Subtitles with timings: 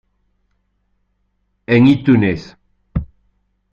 [1.67, 2.41] En iTunes